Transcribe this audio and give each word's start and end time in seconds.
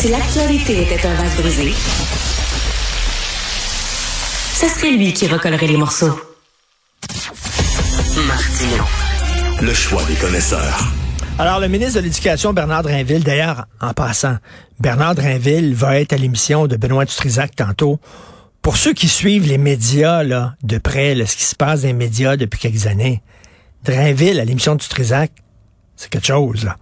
Si 0.00 0.08
l'actualité 0.10 0.82
était 0.82 1.04
un 1.08 1.14
vase 1.14 1.34
brisé, 1.34 1.72
ce 4.54 4.68
serait 4.68 4.92
lui 4.92 5.12
qui 5.12 5.26
recollerait 5.26 5.66
les 5.66 5.76
morceaux. 5.76 6.20
Martino. 8.28 8.84
Le 9.60 9.74
choix 9.74 10.04
des 10.04 10.14
connaisseurs. 10.14 10.92
Alors, 11.40 11.58
le 11.58 11.66
ministre 11.66 11.96
de 11.96 12.04
l'Éducation, 12.04 12.52
Bernard 12.52 12.84
Drinville, 12.84 13.24
d'ailleurs, 13.24 13.66
en 13.80 13.92
passant, 13.92 14.36
Bernard 14.78 15.16
Drinville 15.16 15.74
va 15.74 15.98
être 15.98 16.12
à 16.12 16.16
l'émission 16.16 16.68
de 16.68 16.76
Benoît 16.76 17.04
Dutrisac 17.04 17.56
tantôt. 17.56 17.98
Pour 18.62 18.76
ceux 18.76 18.92
qui 18.92 19.08
suivent 19.08 19.48
les 19.48 19.58
médias 19.58 20.22
là, 20.22 20.54
de 20.62 20.78
près, 20.78 21.16
là, 21.16 21.26
ce 21.26 21.34
qui 21.34 21.42
se 21.42 21.56
passe 21.56 21.80
dans 21.80 21.88
les 21.88 21.92
médias 21.92 22.36
depuis 22.36 22.60
quelques 22.60 22.86
années, 22.86 23.20
Drainville 23.82 24.38
à 24.38 24.44
l'émission 24.44 24.76
de 24.76 24.80
Dutrisac, 24.80 25.32
c'est 25.96 26.08
quelque 26.08 26.28
chose. 26.28 26.64
Là 26.64 26.76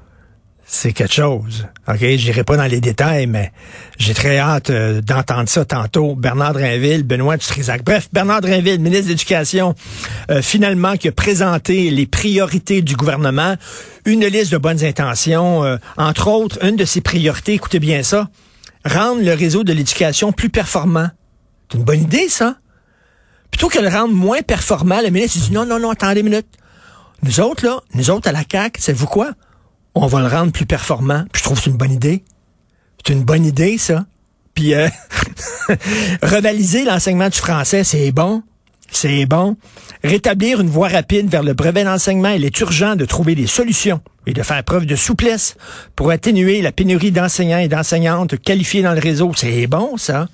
c'est 0.69 0.93
quelque 0.93 1.15
chose. 1.15 1.69
OK, 1.87 2.01
j'irai 2.01 2.43
pas 2.43 2.57
dans 2.57 2.67
les 2.67 2.81
détails, 2.81 3.29
mais 3.29 3.53
j'ai 3.99 4.15
très 4.15 4.39
hâte 4.39 4.71
euh, 4.71 5.01
d'entendre 5.01 5.49
ça 5.49 5.65
tantôt. 5.65 6.17
Bernard 6.17 6.55
Drinville, 6.55 7.05
Benoît 7.05 7.37
Dutrisac. 7.37 7.85
Bref, 7.85 8.09
Bernard 8.13 8.41
Drinville, 8.41 8.81
ministre 8.81 9.05
de 9.05 9.11
l'Éducation, 9.11 9.77
euh, 10.29 10.43
finalement, 10.43 10.97
qui 10.97 11.07
a 11.07 11.13
présenté 11.13 11.91
les 11.91 12.07
priorités 12.07 12.83
du 12.83 12.97
gouvernement, 12.97 13.55
une 14.07 14.27
liste 14.27 14.51
de 14.51 14.59
bonnes 14.59 14.85
intentions. 14.85 15.65
Euh, 15.65 15.77
entre 15.97 16.27
autres, 16.29 16.59
une 16.65 16.75
de 16.75 16.85
ses 16.85 17.01
priorités, 17.01 17.53
écoutez 17.55 17.79
bien 17.79 18.03
ça, 18.03 18.29
rendre 18.85 19.23
le 19.23 19.35
réseau 19.35 19.63
de 19.63 19.73
l'éducation 19.73 20.33
plus 20.33 20.51
performant. 20.51 21.09
C'est 21.71 21.79
une 21.79 21.85
bonne 21.85 22.03
idée, 22.03 22.29
ça. 22.29 22.57
Plutôt 23.53 23.69
que 23.69 23.79
le 23.79 23.89
rendre 23.89 24.15
moins 24.15 24.43
performant, 24.43 25.01
le 25.01 25.11
ministre 25.11 25.39
dit 25.39 25.53
non, 25.53 25.65
non, 25.65 25.79
non, 25.79 25.91
attendez 25.91 26.21
une 26.21 26.29
minute. 26.29 26.49
Nous 27.23 27.39
autres, 27.39 27.65
là, 27.65 27.81
nous 27.95 28.11
autres 28.11 28.29
à 28.29 28.33
la 28.33 28.43
CAQ, 28.51 28.81
savez-vous 28.81 29.07
quoi? 29.07 29.31
On 29.97 30.07
va 30.07 30.21
le 30.21 30.29
rendre 30.29 30.53
plus 30.53 30.67
performant. 30.67 31.25
Puis 31.33 31.41
je 31.41 31.45
trouve 31.45 31.57
que 31.57 31.65
c'est 31.65 31.71
une 31.71 31.79
bonne 31.79 31.93
idée. 31.93 32.23
C'est 33.05 33.15
une 33.15 33.25
bonne 33.25 33.47
idée, 33.47 33.79
ça. 33.79 34.05
Puis 34.55 34.75
euh, 34.75 34.89
revaliser 36.23 36.85
l'enseignement 36.85 37.29
du 37.29 37.39
français, 37.39 37.83
c'est 37.83 38.13
bon. 38.13 38.43
C'est 38.91 39.27
bon. 39.27 39.57
Rétablir 40.05 40.61
une 40.61 40.69
voie 40.69 40.89
rapide 40.89 41.29
vers 41.29 41.43
le 41.43 41.55
brevet 41.55 41.83
d'enseignement, 41.83 42.29
il 42.29 42.45
est 42.45 42.61
urgent 42.61 42.95
de 42.95 43.05
trouver 43.05 43.35
des 43.35 43.47
solutions 43.47 44.01
et 44.27 44.33
de 44.33 44.43
faire 44.43 44.63
preuve 44.65 44.87
de 44.87 44.97
souplesse 44.97 45.57
pour 45.97 46.11
atténuer 46.11 46.63
la 46.63 46.73
pénurie 46.73 47.11
d'enseignants 47.11 47.59
et 47.59 47.69
d'enseignantes 47.69 48.39
qualifiés 48.39 48.83
dans 48.83 48.93
le 48.93 49.01
réseau. 49.01 49.33
C'est 49.35 49.67
bon, 49.67 49.97
ça. 49.97 50.29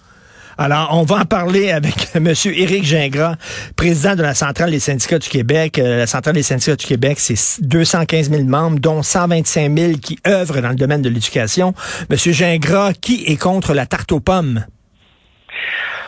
Alors, 0.65 0.91
on 0.93 1.03
va 1.03 1.17
en 1.17 1.25
parler 1.25 1.73
avec 1.73 1.95
M. 2.15 2.29
Éric 2.29 2.85
Gingras, 2.85 3.35
président 3.77 4.15
de 4.15 4.23
la 4.23 4.33
Centrale 4.33 4.71
des 4.71 4.79
syndicats 4.79 5.19
du 5.19 5.29
Québec. 5.29 5.81
Euh, 5.81 5.99
la 5.99 6.07
Centrale 6.07 6.37
des 6.37 6.45
syndicats 6.45 6.77
du 6.77 6.87
Québec, 6.87 7.19
c'est 7.19 7.61
215 7.67 8.31
000 8.31 8.45
membres, 8.45 8.79
dont 8.79 9.03
125 9.03 9.77
000 9.77 9.93
qui 10.01 10.21
œuvrent 10.25 10.63
dans 10.63 10.69
le 10.69 10.77
domaine 10.77 11.03
de 11.03 11.09
l'éducation. 11.09 11.75
M. 12.09 12.17
Gingras, 12.17 12.93
qui 12.93 13.25
est 13.27 13.43
contre 13.43 13.75
la 13.75 13.87
tarte 13.87 14.13
aux 14.13 14.21
pommes? 14.21 14.65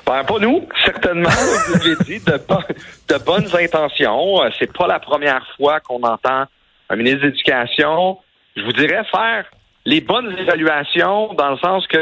Ben, 0.06 0.22
pas 0.22 0.38
nous, 0.38 0.68
certainement. 0.84 1.30
vous 1.68 1.74
l'avez 1.74 2.05
dit, 2.05 2.24
de, 2.24 3.24
bonnes 3.24 3.48
intentions. 3.61 4.41
Euh, 4.41 4.50
c'est 4.61 4.72
pas 4.72 4.86
la 4.86 5.00
première 5.00 5.44
fois 5.56 5.80
qu'on 5.80 6.00
entend 6.05 6.44
un 6.91 6.96
ministre 6.96 7.22
de 7.22 7.27
l'Éducation, 7.27 8.18
je 8.56 8.62
vous 8.62 8.72
dirais, 8.72 9.02
faire 9.11 9.46
les 9.84 10.00
bonnes 10.00 10.33
évaluations 10.39 11.34
dans 11.34 11.50
le 11.50 11.56
sens 11.56 11.84
que 11.89 11.98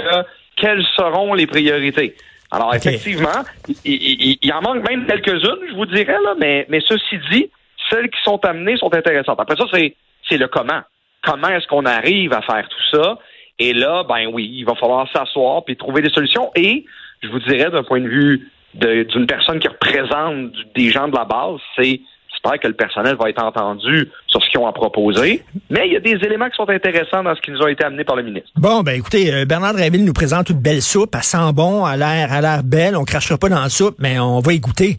quelles 0.56 0.84
seront 0.94 1.33
les 1.33 1.47
priorités. 1.47 2.14
Alors, 2.53 2.75
effectivement, 2.75 3.45
il, 3.84 4.39
il, 4.42 4.53
en 4.53 4.61
manque 4.61 4.86
même 4.86 5.06
quelques-unes, 5.06 5.69
je 5.70 5.75
vous 5.75 5.86
dirais, 5.86 6.19
là, 6.22 6.34
mais, 6.39 6.67
mais 6.69 6.81
ceci 6.86 7.19
dit, 7.31 7.50
celles 7.91 8.11
qui 8.11 8.22
sont 8.22 8.44
amenées 8.44 8.77
sont 8.77 8.94
intéressantes. 8.94 9.41
Après 9.41 9.56
ça, 9.56 9.64
c'est, 9.72 9.97
c'est 10.28 10.36
le 10.36 10.48
comment. 10.48 10.83
Comment 11.25 11.48
est-ce 11.48 11.67
qu'on 11.67 11.86
arrive 11.86 12.34
à 12.34 12.42
faire 12.42 12.69
tout 12.69 12.97
ça? 12.98 13.19
Et 13.59 13.72
là, 13.72 14.05
ben 14.06 14.27
oui, 14.27 14.50
il 14.53 14.64
va 14.64 14.75
falloir 14.75 15.11
s'asseoir 15.12 15.64
puis 15.64 15.77
trouver 15.77 16.03
des 16.03 16.11
solutions. 16.11 16.50
Et 16.55 16.84
je 17.22 17.28
vous 17.28 17.39
dirais, 17.39 17.70
d'un 17.70 17.84
point 17.84 18.00
de 18.00 18.09
vue 18.09 18.50
d'une 18.75 19.27
personne 19.27 19.59
qui 19.59 19.69
représente 19.69 20.53
des 20.75 20.91
gens 20.91 21.09
de 21.09 21.16
la 21.16 21.25
base, 21.25 21.61
c'est 21.77 22.00
J'espère 22.44 22.60
que 22.60 22.66
le 22.66 22.75
personnel 22.75 23.16
va 23.20 23.30
être 23.30 23.42
entendu 23.42 24.08
sur 24.26 24.42
ce 24.42 24.50
qu'ils 24.50 24.58
ont 24.58 24.66
à 24.66 24.72
proposer. 24.72 25.44
Mais 25.70 25.86
il 25.86 25.92
y 25.92 25.97
a 25.97 26.00
des 26.00 26.16
éléments 26.26 26.48
qui 26.48 26.56
sont 26.56 26.69
intéressants 26.69 27.22
dans 27.22 27.36
ce 27.36 27.41
qui 27.41 27.53
nous 27.53 27.62
a 27.62 27.70
été 27.70 27.84
amené 27.84 28.03
par 28.03 28.16
le 28.16 28.25
ministre. 28.25 28.50
Bon, 28.56 28.80
ben 28.80 28.98
écoutez, 28.98 29.32
euh, 29.32 29.44
Bernard 29.44 29.75
Drinville 29.75 30.04
nous 30.04 30.12
présente 30.12 30.50
une 30.50 30.60
belle 30.60 30.82
soupe. 30.82 31.14
Elle 31.14 31.22
sent 31.22 31.52
bon, 31.54 31.84
a 31.84 31.97
l'air, 31.97 32.41
l'air 32.41 32.64
belle. 32.64 32.97
On 32.97 33.04
crachera 33.04 33.38
pas 33.38 33.48
dans 33.48 33.60
la 33.60 33.69
soupe, 33.69 33.94
mais 34.00 34.19
on 34.19 34.41
va 34.41 34.52
y 34.54 34.58
goûter. 34.58 34.98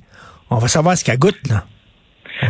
On 0.49 0.57
va 0.57 0.69
savoir 0.69 0.95
ce 0.95 1.03
qu'elle 1.03 1.19
goûte, 1.19 1.35
là. 1.49 1.63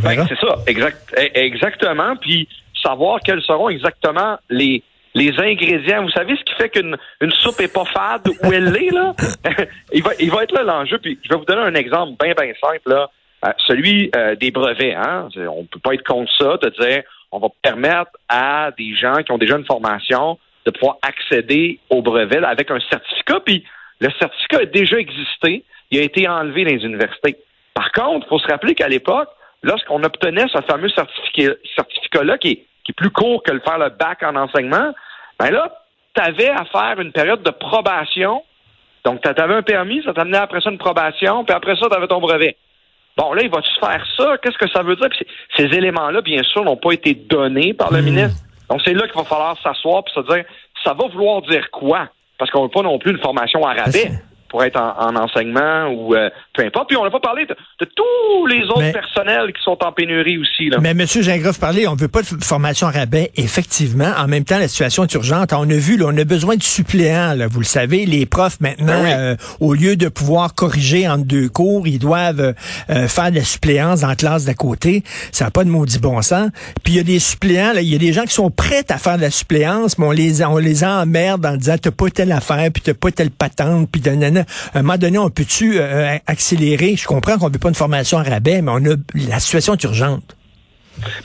Ben, 0.03 0.25
c'est 0.27 0.39
ça, 0.39 0.57
exact, 0.67 1.13
e, 1.17 1.29
exactement. 1.33 2.15
Puis 2.17 2.47
savoir 2.83 3.19
quels 3.25 3.41
seront 3.41 3.69
exactement 3.69 4.37
les 4.49 4.83
les 5.15 5.31
ingrédients. 5.39 6.03
Vous 6.03 6.09
savez 6.09 6.35
ce 6.35 6.43
qui 6.43 6.53
fait 6.55 6.69
qu'une 6.69 6.97
une 7.21 7.31
soupe 7.31 7.59
est 7.61 7.73
pas 7.73 7.85
fade 7.85 8.27
où 8.27 8.51
elle 8.51 8.71
l'est, 8.71 8.91
là? 8.91 9.13
il, 9.93 10.03
va, 10.03 10.11
il 10.19 10.31
va 10.31 10.43
être 10.43 10.53
là 10.53 10.63
l'enjeu. 10.63 10.99
Puis 10.99 11.19
je 11.23 11.29
vais 11.29 11.37
vous 11.37 11.45
donner 11.45 11.61
un 11.61 11.75
exemple 11.75 12.13
bien, 12.23 12.33
bien 12.35 12.53
simple, 12.61 12.89
là. 12.89 13.09
Euh, 13.45 13.51
celui 13.67 14.09
euh, 14.15 14.35
des 14.35 14.51
brevets. 14.51 14.95
Hein? 14.95 15.27
On 15.35 15.65
peut 15.65 15.79
pas 15.79 15.93
être 15.93 16.03
contre 16.03 16.31
ça, 16.37 16.57
de 16.57 16.69
dire 16.69 17.03
on 17.31 17.39
va 17.39 17.49
permettre 17.61 18.11
à 18.29 18.71
des 18.77 18.95
gens 18.95 19.15
qui 19.15 19.31
ont 19.31 19.37
déjà 19.37 19.57
une 19.57 19.65
formation 19.65 20.37
de 20.65 20.71
pouvoir 20.71 20.97
accéder 21.01 21.79
au 21.89 22.01
brevet 22.01 22.43
avec 22.43 22.71
un 22.71 22.79
certificat. 22.89 23.41
Puis 23.45 23.65
le 23.99 24.09
certificat 24.19 24.59
a 24.59 24.65
déjà 24.65 24.97
existé, 24.97 25.63
il 25.91 25.99
a 25.99 26.03
été 26.03 26.27
enlevé 26.27 26.63
dans 26.63 26.71
les 26.71 26.85
universités. 26.85 27.35
Par 27.73 27.91
contre, 27.91 28.27
il 28.27 28.29
faut 28.29 28.39
se 28.39 28.47
rappeler 28.47 28.75
qu'à 28.75 28.87
l'époque, 28.87 29.29
lorsqu'on 29.61 30.03
obtenait 30.03 30.45
ce 30.53 30.61
fameux 30.61 30.89
certificat-là, 30.89 32.37
qui 32.37 32.51
est, 32.51 32.93
plus 32.95 33.09
court 33.09 33.41
que 33.43 33.51
le 33.51 33.61
faire 33.61 33.79
le 33.79 33.89
bac 33.89 34.21
en 34.23 34.35
enseignement, 34.35 34.93
ben 35.39 35.49
là, 35.51 35.81
tu 36.15 36.21
avais 36.21 36.49
à 36.49 36.63
faire 36.65 36.99
une 36.99 37.11
période 37.11 37.41
de 37.41 37.49
probation. 37.49 38.43
Donc, 39.03 39.21
tu 39.21 39.29
avais 39.29 39.55
un 39.55 39.63
permis, 39.63 40.03
ça 40.03 40.13
t'amenait 40.13 40.37
après 40.37 40.61
ça 40.61 40.69
une 40.69 40.77
probation, 40.77 41.43
puis 41.43 41.55
après 41.55 41.75
ça, 41.75 41.89
tu 41.89 41.95
avais 41.95 42.07
ton 42.07 42.19
brevet. 42.19 42.55
Bon, 43.17 43.33
là, 43.33 43.43
il 43.43 43.49
va-tu 43.49 43.69
faire 43.79 44.05
ça? 44.17 44.37
Qu'est-ce 44.41 44.57
que 44.57 44.69
ça 44.69 44.81
veut 44.81 44.95
dire? 44.95 45.09
ces 45.55 45.65
éléments-là, 45.65 46.21
bien 46.21 46.41
sûr, 46.43 46.63
n'ont 46.63 46.77
pas 46.77 46.91
été 46.91 47.13
donnés 47.13 47.73
par 47.73 47.91
le 47.91 48.01
hmm. 48.01 48.05
ministre. 48.05 48.43
Donc, 48.69 48.81
c'est 48.83 48.93
là 48.93 49.07
qu'il 49.07 49.15
va 49.15 49.23
falloir 49.23 49.57
s'asseoir 49.61 50.03
et 50.07 50.11
se 50.11 50.33
dire, 50.33 50.45
ça 50.83 50.93
va 50.93 51.07
vouloir 51.07 51.41
dire 51.43 51.69
quoi? 51.71 52.09
Parce 52.39 52.49
qu'on 52.49 52.63
veut 52.63 52.69
pas 52.69 52.81
non 52.81 52.97
plus 52.97 53.11
une 53.11 53.19
formation 53.19 53.63
à 53.65 53.73
rabais 53.73 54.11
pour 54.53 54.63
être 54.63 54.79
en, 54.79 55.15
enseignement 55.15 55.87
ou 55.87 56.13
euh, 56.13 56.29
peu 56.53 56.63
importe. 56.63 56.89
Puis 56.89 56.95
on 56.95 57.03
n'a 57.03 57.09
pas 57.09 57.19
parlé 57.19 57.47
de, 57.47 57.55
tous 57.85 58.45
les 58.45 58.63
autres 58.65 58.91
personnels 58.91 59.51
qui 59.51 59.63
sont 59.63 59.79
en 59.83 59.91
pénurie 59.91 60.37
aussi. 60.37 60.69
Là. 60.69 60.77
Mais 60.79 60.91
M. 60.91 61.07
Gingras 61.07 61.57
parlait, 61.59 61.87
on 61.87 61.95
ne 61.95 61.99
veut 61.99 62.07
pas 62.07 62.21
de 62.21 62.43
formation 62.43 62.85
à 62.85 62.91
rabais. 62.91 63.31
Effectivement, 63.35 64.11
en 64.15 64.27
même 64.27 64.43
temps, 64.43 64.59
la 64.59 64.67
situation 64.67 65.05
est 65.05 65.13
urgente. 65.15 65.53
On 65.53 65.67
a 65.67 65.73
vu, 65.73 65.97
là, 65.97 66.05
on 66.09 66.17
a 66.19 66.23
besoin 66.23 66.55
de 66.55 66.61
suppléants. 66.61 67.33
Là, 67.33 67.47
vous 67.47 67.61
le 67.61 67.65
savez, 67.65 68.05
les 68.05 68.27
profs 68.27 68.59
maintenant, 68.59 69.01
ben 69.01 69.19
euh, 69.19 69.35
au 69.59 69.73
lieu 69.73 69.95
de 69.95 70.07
pouvoir 70.07 70.53
corriger 70.53 71.07
entre 71.07 71.25
deux 71.25 71.49
cours, 71.49 71.87
ils 71.87 71.97
doivent 71.97 72.53
euh, 72.91 73.07
faire 73.07 73.31
de 73.31 73.37
la 73.37 73.43
suppléance 73.43 74.01
dans 74.01 74.09
la 74.09 74.15
classe 74.15 74.45
d'à 74.45 74.53
côté. 74.53 75.01
Ça 75.31 75.45
n'a 75.45 75.51
pas 75.51 75.63
de 75.63 75.69
maudit 75.71 75.97
bon 75.97 76.21
sens. 76.21 76.51
Puis 76.83 76.93
il 76.93 76.97
y 76.97 76.99
a 76.99 77.03
des 77.03 77.17
suppléants, 77.17 77.71
il 77.75 77.91
y 77.91 77.95
a 77.95 77.97
des 77.97 78.13
gens 78.13 78.25
qui 78.25 78.35
sont 78.35 78.51
prêts 78.51 78.85
à 78.89 78.99
faire 78.99 79.17
de 79.17 79.23
la 79.23 79.31
suppléance, 79.31 79.97
mais 79.97 80.05
on 80.05 80.11
les, 80.11 80.43
on 80.43 80.59
les 80.59 80.83
emmerde 80.83 81.43
en 81.43 81.57
disant, 81.57 81.75
t'as 81.81 81.89
pas 81.89 82.11
telle 82.11 82.31
affaire, 82.31 82.69
puis 82.71 82.83
t'as 82.83 82.93
pas 82.93 83.09
telle 83.09 83.31
patente, 83.31 83.89
puis 83.91 83.99
nanana 84.05 84.42
à 84.73 84.79
un 84.79 84.81
moment 84.81 84.97
donné, 84.97 85.17
on 85.17 85.29
peut-tu 85.29 85.79
euh, 85.79 86.17
accélérer? 86.27 86.95
Je 86.95 87.07
comprends 87.07 87.37
qu'on 87.37 87.47
ne 87.47 87.53
veut 87.53 87.59
pas 87.59 87.69
une 87.69 87.75
formation 87.75 88.17
à 88.17 88.23
rabais, 88.23 88.61
mais 88.61 88.71
la 89.27 89.39
situation 89.39 89.73
est 89.73 89.83
urgente. 89.83 90.35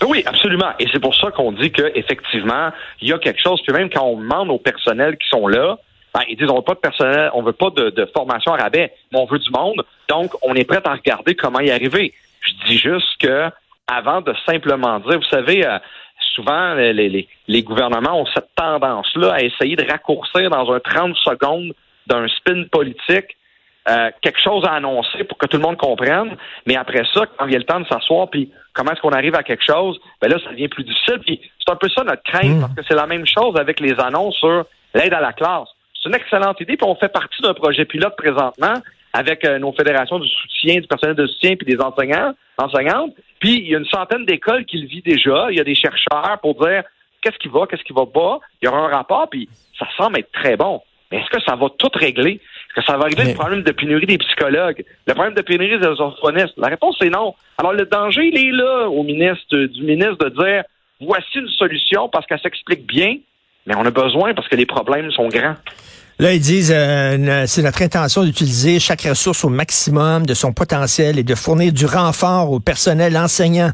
Ben 0.01 0.07
oui, 0.09 0.23
absolument. 0.27 0.73
Et 0.79 0.87
c'est 0.93 1.01
pour 1.01 1.15
ça 1.15 1.31
qu'on 1.31 1.53
dit 1.53 1.71
qu'effectivement, 1.71 2.71
il 3.01 3.09
y 3.09 3.13
a 3.13 3.19
quelque 3.19 3.41
chose. 3.41 3.61
Puis 3.67 3.73
même 3.73 3.91
quand 3.91 4.05
on 4.05 4.19
demande 4.19 4.51
aux 4.51 4.59
personnels 4.59 5.17
qui 5.19 5.29
sont 5.29 5.47
là, 5.47 5.79
ben, 6.15 6.23
ils 6.29 6.37
disent 6.37 6.51
on 6.51 6.57
veut 6.57 6.63
pas 6.63 6.75
de 6.75 6.81
personnel, 6.81 7.31
on 7.35 7.43
veut 7.43 7.53
pas 7.53 7.71
de, 7.71 8.11
formation 8.15 8.53
à 8.55 8.63
rabais, 8.63 8.93
mais 9.13 9.19
on 9.19 9.27
veut 9.27 9.39
du 9.39 9.51
monde. 9.51 9.85
Donc, 10.09 10.33
on 10.43 10.55
est 10.55 10.65
prêt 10.65 10.81
à 10.85 10.95
regarder 10.95 11.35
comment 11.35 11.61
y 11.61 11.71
arriver. 11.71 12.15
Je 12.41 12.67
dis 12.67 12.79
juste 12.79 13.19
que 13.21 13.51
avant 13.87 14.21
de 14.21 14.35
simplement 14.47 15.01
dire, 15.01 15.19
vous 15.19 15.29
savez, 15.31 15.67
euh, 15.67 15.79
souvent 16.35 16.75
les, 16.75 17.29
les, 17.49 17.63
gouvernements 17.63 18.21
ont 18.21 18.27
cette 18.35 18.49
tendance-là 18.55 19.33
à 19.33 19.41
essayer 19.41 19.77
de 19.77 19.85
raccourcir 19.85 20.51
dans 20.51 20.71
un 20.73 20.81
30 20.81 21.17
secondes 21.17 21.73
d'un 22.09 22.27
spin 22.29 22.65
politique 22.71 23.37
euh, 23.89 24.11
quelque 24.21 24.41
chose 24.43 24.65
à 24.67 24.73
annoncer 24.73 25.25
pour 25.25 25.39
que 25.39 25.47
tout 25.47 25.57
le 25.57 25.63
monde 25.63 25.79
comprenne. 25.79 26.37
Mais 26.67 26.77
après 26.77 27.05
ça, 27.15 27.25
quand 27.37 27.47
il 27.47 27.53
y 27.53 27.57
a 27.57 27.59
le 27.59 27.65
temps 27.65 27.81
de 27.81 27.87
s'asseoir, 27.87 28.29
puis 28.29 28.53
comment 28.75 28.93
est-ce 28.93 29.01
qu'on 29.01 29.13
arrive 29.13 29.35
à 29.35 29.43
quelque 29.43 29.65
chose, 29.65 29.99
ben 30.21 30.29
là, 30.31 30.39
ça 30.45 30.51
devient 30.51 30.69
plus 30.69 30.85
difficile. 30.85 31.21
Puis 31.25 31.41
c'est 31.59 31.73
un 31.73 31.77
peu 31.77 31.89
ça 31.89 32.05
notre 32.05 32.23
crainte, 32.23 32.57
mmh. 32.57 32.61
parce 32.61 32.75
que 32.75 32.83
c'est 32.87 32.95
la 32.95 33.07
même 33.07 33.27
chose 33.27 33.57
avec 33.57 33.81
les 33.81 33.99
annonces 33.99 34.37
sur 34.37 34.67
l'aide 34.95 35.15
à 35.15 35.21
la 35.21 35.33
classe. 35.33 35.69
C'est 35.95 36.11
une 36.11 36.15
excellente 36.15 36.61
idée, 36.61 36.77
puis 36.77 36.87
on 36.87 36.97
fait 36.97 37.09
partie 37.09 37.41
d'un 37.41 37.55
projet 37.55 37.85
pilote 37.87 38.15
présentement 38.17 38.75
avec 39.15 39.45
euh, 39.47 39.59
nos 39.59 39.73
fédérations 39.73 40.19
du 40.19 40.29
soutien, 40.29 40.81
du 40.81 40.87
personnel 40.87 41.17
de 41.17 41.27
soutien, 41.27 41.57
puis 41.57 41.67
des 41.67 41.81
enseignants, 41.81 42.35
enseignantes. 42.59 43.15
Puis 43.41 43.55
il 43.55 43.71
y 43.71 43.75
a 43.75 43.79
une 43.79 43.87
centaine 43.87 44.27
d'écoles 44.27 44.67
qui 44.67 44.79
le 44.79 44.87
vit 44.87 45.03
déjà. 45.03 45.47
Il 45.51 45.57
y 45.57 45.61
a 45.61 45.65
des 45.65 45.75
chercheurs 45.75 46.39
pour 46.43 46.55
dire 46.63 46.83
qu'est-ce 47.23 47.39
qui 47.39 47.49
va, 47.49 47.67
qu'est-ce 47.67 47.85
qui 47.85 47.95
va 47.95 48.05
pas. 48.05 48.39
Il 48.61 48.67
y 48.67 48.69
aura 48.69 48.81
un 48.81 48.89
rapport, 48.89 49.29
puis 49.31 49.49
ça 49.79 49.87
semble 49.97 50.19
être 50.19 50.31
très 50.33 50.57
bon. 50.57 50.83
Mais 51.11 51.19
est-ce 51.19 51.31
que 51.31 51.43
ça 51.43 51.57
va 51.57 51.67
tout 51.79 51.91
régler? 51.95 52.33
Est-ce 52.33 52.81
que 52.81 52.87
ça 52.87 52.99
va 52.99 53.05
régler 53.05 53.29
le 53.31 53.35
problème 53.35 53.63
de 53.63 53.73
pénurie 53.73 54.07
des 54.07 54.19
psychologues? 54.19 54.85
Le 55.07 55.15
problème 55.15 55.35
de 55.35 55.43
pénurie 55.43 55.79
des 55.79 55.87
orthophonistes? 55.87 56.55
La 56.59 56.69
réponse 56.69 56.97
est 57.01 57.11
non. 57.11 57.35
Alors, 57.57 57.73
le 57.73 57.87
danger, 57.87 58.31
il 58.33 58.37
est 58.37 58.53
là 58.53 58.89
au 58.89 59.03
ministre, 59.03 59.57
du 59.57 59.83
ministre 59.83 60.17
de 60.25 60.29
dire 60.31 60.65
voici 61.01 61.39
une 61.39 61.49
solution 61.49 62.09
parce 62.09 62.27
qu'elle 62.27 62.41
s'explique 62.41 62.87
bien, 62.87 63.17
mais 63.67 63.75
on 63.77 63.87
a 63.87 63.91
besoin 63.91 64.35
parce 64.35 64.49
que 64.49 64.57
les 64.57 64.67
problèmes 64.67 65.11
sont 65.13 65.29
grands. 65.29 65.55
Là, 66.21 66.35
ils 66.35 66.41
disent, 66.41 66.75
euh, 66.75 67.45
c'est 67.47 67.63
notre 67.63 67.81
intention 67.81 68.25
d'utiliser 68.25 68.81
chaque 68.81 69.03
ressource 69.03 69.45
au 69.45 69.49
maximum 69.49 70.27
de 70.27 70.35
son 70.35 70.53
potentiel 70.53 71.17
et 71.17 71.23
de 71.23 71.35
fournir 71.37 71.73
du 71.73 71.87
renfort 71.87 72.51
au 72.51 72.59
personnel 72.59 73.17
enseignant 73.17 73.71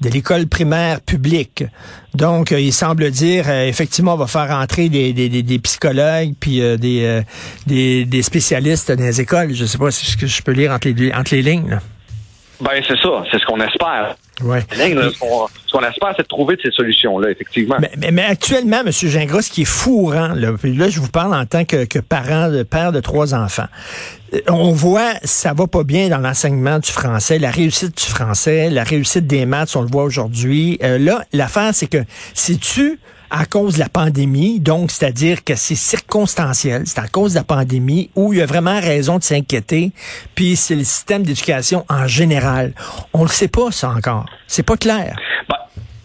de 0.00 0.08
l'école 0.08 0.46
primaire 0.46 1.00
publique. 1.00 1.64
Donc, 2.14 2.52
euh, 2.52 2.60
il 2.60 2.72
semble 2.72 3.10
dire, 3.10 3.44
euh, 3.48 3.66
effectivement, 3.66 4.14
on 4.14 4.16
va 4.16 4.26
faire 4.26 4.50
entrer 4.50 4.88
des, 4.88 5.12
des, 5.12 5.28
des, 5.28 5.58
psychologues 5.58 6.34
puis 6.38 6.60
des, 6.60 7.22
des, 7.66 8.04
des, 8.04 8.22
spécialistes 8.22 8.92
dans 8.92 9.04
les 9.04 9.20
écoles. 9.20 9.54
Je 9.54 9.64
sais 9.64 9.78
pas 9.78 9.90
si 9.90 10.16
je 10.18 10.42
peux 10.42 10.52
lire 10.52 10.72
entre 10.72 10.88
les, 10.88 11.12
entre 11.12 11.34
les 11.34 11.42
lignes. 11.42 11.70
Là. 11.70 11.80
Ben, 12.60 12.82
c'est 12.86 12.98
ça. 12.98 13.24
C'est 13.30 13.38
ce 13.38 13.46
qu'on 13.46 13.60
espère. 13.60 14.16
Ouais. 14.42 14.60
ce 14.70 15.72
qu'on 15.72 15.82
espère, 15.82 16.12
c'est 16.16 16.22
de 16.22 16.28
trouver 16.28 16.56
ces 16.62 16.70
solutions-là, 16.70 17.30
effectivement. 17.30 17.76
Mais, 17.80 18.10
mais, 18.12 18.24
actuellement, 18.24 18.80
M. 18.84 18.90
Gingras, 18.92 19.42
ce 19.42 19.50
qui 19.50 19.62
est 19.62 19.64
fourrant, 19.64 20.28
là, 20.28 20.52
là, 20.62 20.88
je 20.88 21.00
vous 21.00 21.08
parle 21.08 21.34
en 21.34 21.44
tant 21.44 21.64
que, 21.64 21.84
que 21.84 21.98
parent, 21.98 22.48
de 22.48 22.62
père 22.62 22.92
de 22.92 23.00
trois 23.00 23.34
enfants. 23.34 23.66
Euh, 24.34 24.40
on 24.48 24.72
voit, 24.72 25.12
ça 25.24 25.54
va 25.54 25.66
pas 25.66 25.84
bien 25.84 26.08
dans 26.08 26.18
l'enseignement 26.18 26.78
du 26.78 26.90
français, 26.90 27.38
la 27.38 27.50
réussite 27.50 27.96
du 27.96 28.04
français, 28.04 28.70
la 28.70 28.84
réussite 28.84 29.26
des 29.26 29.46
maths, 29.46 29.74
on 29.74 29.82
le 29.82 29.88
voit 29.88 30.04
aujourd'hui. 30.04 30.78
Euh, 30.82 30.98
là, 30.98 31.24
l'affaire, 31.32 31.70
c'est 31.72 31.88
que 31.88 32.04
si 32.34 32.58
tu 32.58 32.98
à 33.30 33.44
cause 33.46 33.74
de 33.74 33.80
la 33.80 33.88
pandémie, 33.88 34.60
donc 34.60 34.90
c'est-à-dire 34.90 35.44
que 35.44 35.54
c'est 35.54 35.74
circonstanciel, 35.74 36.82
c'est 36.86 37.00
à 37.00 37.08
cause 37.08 37.34
de 37.34 37.38
la 37.38 37.44
pandémie 37.44 38.10
où 38.16 38.32
il 38.32 38.38
y 38.38 38.42
a 38.42 38.46
vraiment 38.46 38.80
raison 38.80 39.18
de 39.18 39.22
s'inquiéter, 39.22 39.92
puis 40.34 40.56
c'est 40.56 40.74
le 40.74 40.84
système 40.84 41.22
d'éducation 41.22 41.84
en 41.88 42.06
général. 42.06 42.72
On 43.12 43.22
le 43.22 43.28
sait 43.28 43.48
pas 43.48 43.70
ça 43.70 43.90
encore, 43.90 44.26
c'est 44.46 44.66
pas 44.66 44.76
clair. 44.76 45.16
Ben, 45.48 45.56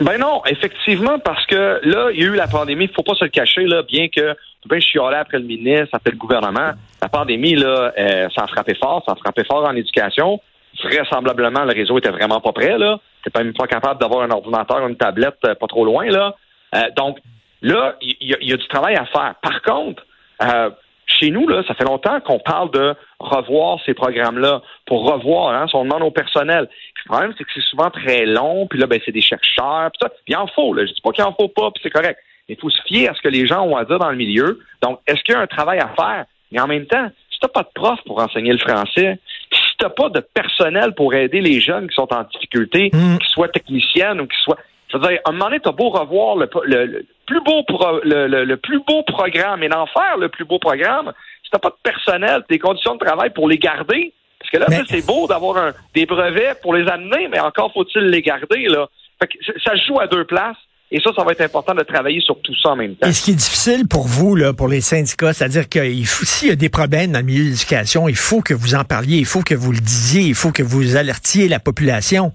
ben, 0.05 0.17
non, 0.19 0.41
effectivement, 0.45 1.19
parce 1.19 1.45
que 1.45 1.79
là, 1.83 2.09
il 2.13 2.19
y 2.19 2.23
a 2.23 2.27
eu 2.27 2.35
la 2.35 2.47
pandémie, 2.47 2.89
faut 2.93 3.03
pas 3.03 3.15
se 3.15 3.23
le 3.23 3.29
cacher, 3.29 3.65
là, 3.65 3.83
bien 3.83 4.07
que 4.09 4.35
je 4.71 4.79
suis 4.79 4.99
allé 4.99 5.17
après 5.17 5.39
le 5.39 5.45
ministre, 5.45 5.89
après 5.93 6.11
le 6.11 6.17
gouvernement, 6.17 6.71
la 7.01 7.09
pandémie, 7.09 7.55
là, 7.55 7.93
euh, 7.97 8.27
ça 8.35 8.43
a 8.43 8.47
frappé 8.47 8.75
fort, 8.75 9.03
ça 9.05 9.13
a 9.13 9.15
frappé 9.15 9.43
fort 9.43 9.65
en 9.67 9.75
éducation. 9.75 10.39
Vraisemblablement, 10.83 11.65
le 11.65 11.73
réseau 11.73 11.97
était 11.99 12.09
vraiment 12.09 12.41
pas 12.41 12.51
prêt, 12.51 12.77
là. 12.77 12.97
C'était 13.23 13.43
même 13.43 13.53
pas 13.53 13.67
capable 13.67 13.99
d'avoir 13.99 14.23
un 14.23 14.31
ordinateur, 14.31 14.85
une 14.87 14.95
tablette 14.95 15.37
euh, 15.45 15.55
pas 15.55 15.67
trop 15.67 15.85
loin, 15.85 16.05
là. 16.05 16.35
Euh, 16.73 16.89
donc, 16.95 17.19
là, 17.61 17.95
il 18.01 18.15
y, 18.19 18.53
a 18.53 18.57
du 18.57 18.67
travail 18.67 18.95
à 18.95 19.05
faire. 19.05 19.35
Par 19.41 19.61
contre, 19.61 20.05
euh, 20.41 20.69
chez 21.05 21.29
nous, 21.29 21.47
là, 21.47 21.63
ça 21.67 21.73
fait 21.73 21.83
longtemps 21.83 22.19
qu'on 22.21 22.39
parle 22.39 22.71
de 22.71 22.95
revoir 23.19 23.79
ces 23.85 23.93
programmes-là 23.93 24.61
pour 24.85 25.05
revoir, 25.05 25.53
hein, 25.53 25.67
si 25.67 25.75
on 25.75 25.83
demande 25.83 26.03
au 26.03 26.11
personnel. 26.11 26.67
le 27.05 27.09
problème, 27.09 27.33
c'est 27.37 27.43
que 27.43 27.49
c'est 27.53 27.63
souvent 27.63 27.89
très 27.89 28.25
long, 28.25 28.67
puis 28.67 28.79
là, 28.79 28.87
ben, 28.87 28.99
c'est 29.05 29.11
des 29.11 29.21
chercheurs, 29.21 29.91
puis 29.91 29.99
ça. 30.01 30.09
il 30.27 30.35
en 30.35 30.47
faut, 30.47 30.73
là. 30.73 30.85
Je 30.85 30.93
dis 30.93 31.01
pas 31.01 31.11
qu'il 31.11 31.23
en 31.23 31.33
faut 31.33 31.49
pas, 31.49 31.71
puis 31.71 31.81
c'est 31.83 31.89
correct. 31.89 32.19
Mais 32.47 32.55
il 32.55 32.61
faut 32.61 32.69
se 32.69 32.81
fier 32.83 33.09
à 33.09 33.13
ce 33.13 33.21
que 33.21 33.29
les 33.29 33.47
gens 33.47 33.61
ont 33.63 33.77
à 33.77 33.85
dire 33.85 33.99
dans 33.99 34.09
le 34.09 34.17
milieu. 34.17 34.59
Donc, 34.81 34.99
est-ce 35.07 35.21
qu'il 35.23 35.33
y 35.33 35.37
a 35.37 35.41
un 35.41 35.47
travail 35.47 35.79
à 35.79 35.89
faire? 35.89 36.25
Mais 36.51 36.59
en 36.59 36.67
même 36.67 36.85
temps, 36.85 37.09
si 37.29 37.39
t'as 37.39 37.47
pas 37.47 37.63
de 37.63 37.69
prof 37.73 37.99
pour 38.05 38.21
enseigner 38.21 38.51
le 38.51 38.59
français, 38.59 39.19
si 39.51 39.77
t'as 39.77 39.89
pas 39.89 40.09
de 40.09 40.19
personnel 40.19 40.93
pour 40.93 41.13
aider 41.13 41.41
les 41.41 41.61
jeunes 41.61 41.87
qui 41.87 41.95
sont 41.95 42.11
en 42.13 42.23
difficulté, 42.23 42.89
mmh. 42.93 43.17
qu'ils 43.17 43.29
soient 43.29 43.47
techniciennes 43.47 44.21
ou 44.21 44.27
qu'ils 44.27 44.43
soient 44.43 44.59
c'est-à-dire, 44.93 45.19
à 45.25 45.29
un 45.29 45.31
moment 45.31 45.45
donné, 45.45 45.59
t'as 45.59 45.71
beau 45.71 45.89
revoir 45.89 46.35
le, 46.35 46.45
plus 46.45 47.41
beau 47.41 47.63
le, 48.03 48.55
plus 48.55 48.79
beau 48.87 49.01
programme 49.03 49.63
et 49.63 49.69
d'en 49.69 49.87
faire 49.87 50.17
le 50.17 50.29
plus 50.29 50.45
beau 50.45 50.59
programme, 50.59 51.11
si 51.43 51.49
t'as 51.49 51.57
pas 51.57 51.69
de 51.69 51.75
personnel, 51.81 52.43
des 52.47 52.59
conditions 52.59 52.93
de 52.93 53.03
travail 53.03 53.31
pour 53.31 53.49
les 53.49 53.57
garder, 53.57 54.13
parce 54.39 54.51
que 54.51 54.57
là, 54.57 54.83
c'est 54.87 55.05
beau 55.05 55.25
d'avoir 55.25 55.73
des 55.95 56.05
brevets 56.05 56.61
pour 56.61 56.75
les 56.75 56.87
amener, 56.87 57.27
mais 57.27 57.39
encore 57.39 57.73
faut-il 57.73 58.03
les 58.03 58.21
garder, 58.21 58.67
là. 58.67 58.87
Fait 59.19 59.27
que 59.27 59.59
ça 59.63 59.75
joue 59.75 59.99
à 59.99 60.07
deux 60.07 60.25
places. 60.25 60.57
Et 60.95 60.99
ça, 61.03 61.09
ça 61.15 61.23
va 61.23 61.31
être 61.31 61.41
important 61.41 61.73
de 61.73 61.81
travailler 61.81 62.21
sur 62.21 62.39
tout 62.41 62.53
ça 62.61 62.69
en 62.69 62.75
même 62.75 62.95
temps. 62.95 63.07
Et 63.07 63.13
ce 63.13 63.23
qui 63.23 63.31
est 63.31 63.35
difficile 63.35 63.87
pour 63.87 64.05
vous, 64.05 64.35
là, 64.35 64.53
pour 64.53 64.67
les 64.67 64.79
syndicats, 64.79 65.33
c'est-à-dire 65.33 65.67
qu'il 65.67 66.05
faut, 66.05 66.23
s'il 66.23 66.49
y 66.49 66.51
a 66.51 66.55
des 66.55 66.69
problèmes 66.69 67.11
dans 67.11 67.19
le 67.19 67.25
milieu 67.25 67.45
de 67.45 67.49
l'éducation, 67.49 68.07
il 68.07 68.15
faut 68.15 68.41
que 68.41 68.53
vous 68.53 68.75
en 68.75 68.83
parliez, 68.83 69.17
il 69.17 69.25
faut 69.25 69.41
que 69.41 69.55
vous 69.55 69.71
le 69.71 69.79
disiez, 69.79 70.21
il 70.21 70.35
faut 70.35 70.51
que 70.51 70.61
vous 70.61 70.95
alertiez 70.95 71.47
la 71.47 71.59
population. 71.59 72.31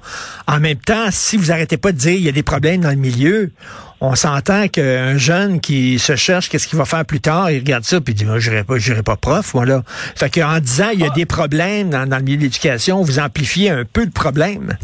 En 0.48 0.58
même 0.58 0.78
temps, 0.78 1.06
si 1.12 1.36
vous 1.36 1.52
arrêtez 1.52 1.76
pas 1.76 1.92
de 1.92 1.98
dire 1.98 2.14
il 2.14 2.22
y 2.24 2.28
a 2.28 2.32
des 2.32 2.42
problèmes 2.42 2.80
dans 2.80 2.90
le 2.90 2.96
milieu, 2.96 3.52
on 4.00 4.16
s'entend 4.16 4.66
qu'un 4.66 5.16
jeune 5.18 5.60
qui 5.60 6.00
se 6.00 6.16
cherche 6.16 6.48
qu'est-ce 6.48 6.66
qu'il 6.66 6.78
va 6.78 6.84
faire 6.84 7.04
plus 7.04 7.20
tard, 7.20 7.52
il 7.52 7.58
regarde 7.58 7.84
ça 7.84 8.00
puis 8.00 8.12
il 8.12 8.16
dit 8.16 8.24
moi 8.24 8.40
j'irai 8.40 8.64
pas 8.64 8.78
j'irai 8.78 9.04
pas 9.04 9.16
prof 9.16 9.54
moi 9.54 9.66
là. 9.66 9.84
Fait 10.16 10.30
qu'en 10.30 10.58
disant 10.58 10.90
il 10.92 11.00
y 11.00 11.04
a 11.04 11.08
ah. 11.10 11.14
des 11.14 11.26
problèmes 11.26 11.90
dans, 11.90 12.08
dans 12.08 12.18
le 12.18 12.24
milieu 12.24 12.38
de 12.38 12.42
l'éducation, 12.42 13.02
vous 13.02 13.20
amplifiez 13.20 13.70
un 13.70 13.84
peu 13.84 14.04
de 14.04 14.12
problèmes. 14.12 14.76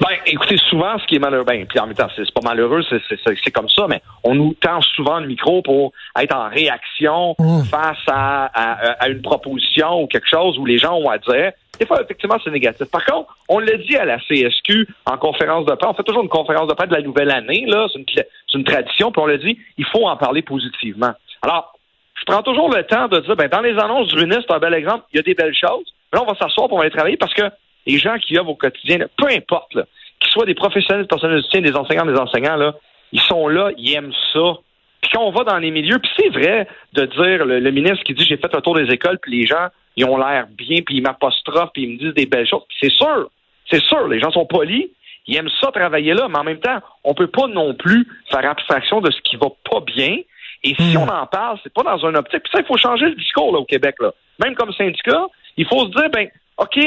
Ben, 0.00 0.16
écoutez, 0.26 0.56
souvent, 0.68 0.98
ce 0.98 1.06
qui 1.06 1.16
est 1.16 1.18
malheureux, 1.18 1.44
ben, 1.44 1.64
puis 1.66 1.78
en 1.78 1.86
même 1.86 1.94
temps, 1.94 2.08
c'est 2.14 2.30
pas 2.32 2.40
malheureux, 2.42 2.82
c'est 2.90 3.50
comme 3.50 3.68
ça, 3.68 3.86
mais 3.88 4.02
on 4.24 4.34
nous 4.34 4.54
tend 4.54 4.80
souvent 4.80 5.20
le 5.20 5.26
micro 5.26 5.62
pour 5.62 5.92
être 6.18 6.34
en 6.34 6.48
réaction 6.48 7.34
mmh. 7.38 7.64
face 7.70 7.98
à, 8.08 8.46
à, 8.46 9.08
une 9.08 9.22
proposition 9.22 10.02
ou 10.02 10.06
quelque 10.06 10.28
chose 10.28 10.58
où 10.58 10.66
les 10.66 10.78
gens 10.78 10.94
ont 10.94 11.08
à 11.08 11.18
dire. 11.18 11.52
Des 11.78 11.86
fois, 11.86 12.02
effectivement, 12.02 12.36
c'est 12.42 12.50
négatif. 12.50 12.86
Par 12.90 13.04
contre, 13.04 13.36
on 13.48 13.58
l'a 13.58 13.76
dit 13.76 13.96
à 13.96 14.04
la 14.04 14.18
CSQ 14.18 14.88
en 15.04 15.18
conférence 15.18 15.66
de 15.66 15.74
presse. 15.74 15.90
On 15.90 15.94
fait 15.94 16.02
toujours 16.04 16.22
une 16.22 16.28
conférence 16.28 16.68
de 16.68 16.74
presse 16.74 16.88
de 16.88 16.96
la 16.96 17.02
nouvelle 17.02 17.30
année, 17.30 17.64
là. 17.66 17.86
C'est 17.92 17.98
une, 17.98 18.24
une 18.60 18.64
tradition. 18.64 19.12
Puis 19.12 19.22
on 19.22 19.26
l'a 19.26 19.36
dit, 19.36 19.58
il 19.76 19.84
faut 19.84 20.06
en 20.06 20.16
parler 20.16 20.42
positivement. 20.42 21.12
Alors, 21.42 21.74
je 22.14 22.24
prends 22.24 22.42
toujours 22.42 22.74
le 22.74 22.82
temps 22.84 23.08
de 23.08 23.20
dire, 23.20 23.36
ben, 23.36 23.48
dans 23.48 23.60
les 23.60 23.78
annonces 23.78 24.08
du 24.08 24.16
ministre, 24.16 24.54
un 24.54 24.58
bel 24.58 24.74
exemple, 24.74 25.04
il 25.12 25.16
y 25.16 25.20
a 25.20 25.22
des 25.22 25.34
belles 25.34 25.54
choses. 25.54 25.92
Mais 26.12 26.18
là, 26.18 26.24
on 26.26 26.32
va 26.32 26.38
s'asseoir 26.38 26.68
pour 26.68 26.80
aller 26.80 26.90
travailler 26.90 27.16
parce 27.16 27.34
que 27.34 27.42
les 27.86 27.98
gens 27.98 28.18
qui 28.18 28.36
œuvrent 28.36 28.50
au 28.50 28.56
quotidien, 28.56 28.98
peu 29.16 29.28
importe, 29.28 29.72
qu'ils 30.20 30.30
soient 30.30 30.46
des 30.46 30.54
professionnels, 30.54 31.04
des 31.04 31.08
personnels 31.08 31.42
de 31.42 31.60
des 31.60 31.76
enseignants, 31.76 32.06
des 32.06 32.18
enseignants, 32.18 32.56
là, 32.56 32.74
ils 33.12 33.20
sont 33.20 33.48
là, 33.48 33.70
ils 33.76 33.94
aiment 33.94 34.12
ça. 34.32 34.54
Puis 35.00 35.10
quand 35.12 35.22
on 35.22 35.30
va 35.30 35.44
dans 35.44 35.58
les 35.58 35.70
milieux, 35.70 35.98
puis 35.98 36.10
c'est 36.16 36.28
vrai 36.28 36.66
de 36.94 37.06
dire, 37.06 37.44
le, 37.44 37.70
ministre 37.70 38.02
qui 38.04 38.14
dit 38.14 38.24
j'ai 38.24 38.36
fait 38.36 38.54
un 38.54 38.60
tour 38.60 38.74
des 38.74 38.92
écoles, 38.92 39.18
puis 39.20 39.40
les 39.40 39.46
gens, 39.46 39.68
ils 39.96 40.04
ont 40.04 40.16
l'air 40.16 40.46
bien, 40.48 40.80
puis 40.82 40.96
ils 40.96 41.02
m'apostrophent, 41.02 41.70
puis 41.72 41.84
ils 41.84 41.92
me 41.92 41.98
disent 41.98 42.14
des 42.14 42.26
belles 42.26 42.48
choses. 42.48 42.62
c'est 42.80 42.90
sûr, 42.90 43.30
c'est 43.70 43.82
sûr, 43.82 44.08
les 44.08 44.20
gens 44.20 44.30
sont 44.30 44.46
polis, 44.46 44.86
ils 45.26 45.36
aiment 45.36 45.50
ça 45.60 45.70
travailler 45.72 46.14
là, 46.14 46.28
mais 46.28 46.38
en 46.38 46.44
même 46.44 46.60
temps, 46.60 46.80
on 47.04 47.14
peut 47.14 47.26
pas 47.26 47.46
non 47.46 47.74
plus 47.74 48.06
faire 48.30 48.48
abstraction 48.48 49.00
de 49.00 49.10
ce 49.10 49.20
qui 49.22 49.36
va 49.36 49.48
pas 49.68 49.80
bien. 49.80 50.18
Et 50.62 50.74
si 50.74 50.96
hmm. 50.96 51.00
on 51.00 51.08
en 51.08 51.26
parle, 51.26 51.58
c'est 51.62 51.72
pas 51.72 51.82
dans 51.82 52.04
un 52.06 52.14
optique. 52.14 52.42
Puis 52.44 52.52
ça, 52.52 52.60
il 52.60 52.66
faut 52.66 52.76
changer 52.76 53.06
le 53.06 53.14
discours 53.14 53.52
là, 53.52 53.58
au 53.58 53.64
Québec. 53.64 53.96
Là. 54.00 54.12
Même 54.42 54.54
comme 54.54 54.72
syndicat, 54.72 55.26
il 55.56 55.66
faut 55.66 55.86
se 55.86 55.90
dire, 55.90 56.10
ben, 56.10 56.28
OK, 56.58 56.78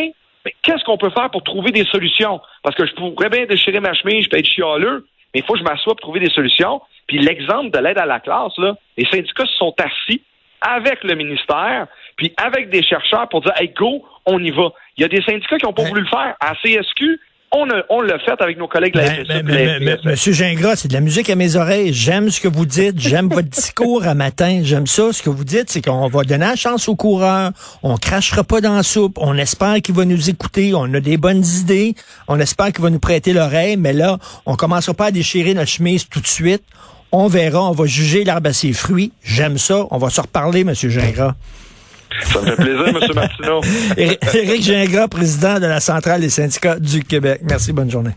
mais 0.45 0.53
qu'est-ce 0.61 0.83
qu'on 0.83 0.97
peut 0.97 1.09
faire 1.09 1.29
pour 1.29 1.43
trouver 1.43 1.71
des 1.71 1.85
solutions? 1.85 2.39
Parce 2.63 2.75
que 2.75 2.85
je 2.85 2.93
pourrais 2.93 3.29
bien 3.29 3.45
déchirer 3.45 3.79
ma 3.79 3.93
chemise, 3.93 4.25
je 4.25 4.29
peux 4.29 4.37
être 4.37 4.47
chialeux, 4.47 5.05
mais 5.33 5.41
il 5.41 5.43
faut 5.43 5.53
que 5.53 5.59
je 5.59 5.63
m'assoie 5.63 5.93
pour 5.95 6.01
trouver 6.01 6.19
des 6.19 6.31
solutions. 6.31 6.81
Puis 7.07 7.19
l'exemple 7.19 7.71
de 7.71 7.79
l'aide 7.79 7.97
à 7.97 8.05
la 8.05 8.19
classe, 8.19 8.57
là, 8.57 8.75
les 8.97 9.05
syndicats 9.05 9.45
se 9.45 9.55
sont 9.55 9.73
assis 9.79 10.21
avec 10.61 11.03
le 11.03 11.15
ministère, 11.15 11.87
puis 12.15 12.33
avec 12.37 12.69
des 12.69 12.83
chercheurs 12.83 13.27
pour 13.29 13.41
dire 13.41 13.53
Hey, 13.57 13.69
go, 13.69 14.05
on 14.25 14.43
y 14.43 14.51
va. 14.51 14.69
Il 14.97 15.01
y 15.01 15.05
a 15.05 15.07
des 15.07 15.21
syndicats 15.21 15.57
qui 15.57 15.65
n'ont 15.65 15.73
pas 15.73 15.83
voulu 15.83 16.01
le 16.01 16.07
faire. 16.07 16.35
À 16.39 16.53
CSQ, 16.55 17.19
on, 17.51 17.67
on 17.89 18.01
l'a 18.01 18.19
fait 18.19 18.39
avec 18.39 18.57
nos 18.57 18.67
collègues 18.67 18.93
de 18.93 18.99
la 18.99 19.95
FSE. 19.95 20.05
Monsieur 20.05 20.33
Gingras, 20.33 20.77
c'est 20.77 20.87
de 20.87 20.93
la 20.93 20.99
musique 21.01 21.29
à 21.29 21.35
mes 21.35 21.55
oreilles. 21.55 21.93
J'aime 21.93 22.29
ce 22.29 22.39
que 22.39 22.47
vous 22.47 22.65
dites. 22.65 22.99
J'aime 22.99 23.27
votre 23.29 23.47
discours 23.49 24.05
à 24.05 24.13
matin. 24.13 24.61
J'aime 24.63 24.87
ça. 24.87 25.11
Ce 25.11 25.23
que 25.23 25.29
vous 25.29 25.43
dites, 25.43 25.69
c'est 25.69 25.81
qu'on 25.81 26.07
va 26.07 26.23
donner 26.23 26.45
la 26.45 26.55
chance 26.55 26.87
aux 26.87 26.95
coureurs. 26.95 27.51
On 27.81 27.97
crachera 27.97 28.43
pas 28.43 28.61
dans 28.61 28.75
la 28.75 28.83
soupe. 28.83 29.17
On 29.19 29.35
espère 29.37 29.81
qu'il 29.81 29.95
va 29.95 30.05
nous 30.05 30.29
écouter. 30.29 30.73
On 30.75 30.93
a 30.93 30.99
des 30.99 31.17
bonnes 31.17 31.43
idées. 31.45 31.95
On 32.27 32.39
espère 32.39 32.71
qu'il 32.71 32.83
va 32.83 32.89
nous 32.89 32.99
prêter 32.99 33.33
l'oreille. 33.33 33.77
Mais 33.77 33.93
là, 33.93 34.19
on 34.45 34.55
commencera 34.55 34.93
pas 34.93 35.05
à 35.07 35.11
déchirer 35.11 35.53
notre 35.53 35.71
chemise 35.71 36.07
tout 36.07 36.21
de 36.21 36.27
suite. 36.27 36.63
On 37.11 37.27
verra. 37.27 37.63
On 37.63 37.71
va 37.73 37.85
juger 37.85 38.23
l'arbre 38.23 38.49
à 38.49 38.53
ses 38.53 38.73
fruits. 38.73 39.11
J'aime 39.23 39.57
ça. 39.57 39.85
On 39.89 39.97
va 39.97 40.09
se 40.09 40.21
reparler, 40.21 40.63
Monsieur 40.63 40.89
Gingras. 40.89 41.33
Ça 42.23 42.41
me 42.41 42.45
fait 42.47 42.55
plaisir, 42.55 42.87
M. 42.87 42.99
Martineau. 43.13 43.61
Éric 43.97 44.63
Gingras, 44.63 45.07
président 45.07 45.59
de 45.59 45.65
la 45.65 45.79
Centrale 45.79 46.21
des 46.21 46.29
syndicats 46.29 46.79
du 46.79 47.03
Québec. 47.03 47.41
Merci, 47.47 47.71
bonne 47.71 47.89
journée. 47.89 48.07